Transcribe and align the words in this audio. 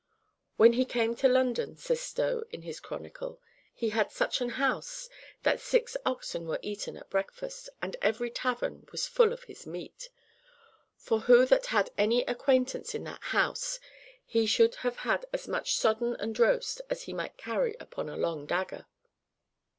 "When 0.57 0.73
he 0.73 0.83
came 0.83 1.15
to 1.17 1.27
London," 1.27 1.77
says 1.77 2.01
Stowe 2.01 2.43
in 2.49 2.63
his 2.63 2.79
"Chronicle," 2.79 3.39
"he 3.71 3.89
held 3.89 4.09
such 4.11 4.41
an 4.41 4.49
house 4.57 5.07
that 5.43 5.59
six 5.59 5.95
oxen 6.07 6.47
were 6.47 6.57
eaten 6.63 6.95
at 6.97 7.03
a 7.03 7.09
breakfast, 7.09 7.69
and 7.83 7.95
every 8.01 8.31
tavern 8.31 8.87
was 8.91 9.05
full 9.05 9.31
of 9.31 9.43
his 9.43 9.67
meat; 9.67 10.09
for 10.97 11.19
who 11.19 11.45
that 11.45 11.67
had 11.67 11.91
any 11.99 12.23
acquaintance 12.23 12.95
in 12.95 13.03
that 13.03 13.25
house 13.25 13.79
he 14.25 14.47
should 14.47 14.73
have 14.77 14.95
had 14.97 15.27
as 15.31 15.47
much 15.47 15.75
sodden 15.75 16.15
and 16.15 16.39
roast 16.39 16.81
as 16.89 17.03
he 17.03 17.13
might 17.13 17.37
carry 17.37 17.75
upon 17.79 18.09
a 18.09 18.17
long 18.17 18.47
dagger." 18.47 18.87